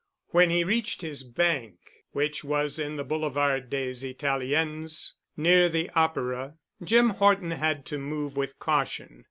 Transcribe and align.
When 0.29 0.49
he 0.49 0.63
reached 0.63 1.03
his 1.03 1.21
bank, 1.21 1.77
which 2.11 2.43
was 2.43 2.79
in 2.79 2.95
the 2.95 3.03
Boulevard 3.03 3.69
des 3.69 3.93
Italiens, 4.03 5.13
near 5.37 5.69
the 5.69 5.91
Opera, 5.95 6.55
Jim 6.83 7.09
Horton 7.11 7.51
had 7.51 7.85
to 7.85 7.99
move 7.99 8.35
with 8.35 8.57
caution. 8.57 9.19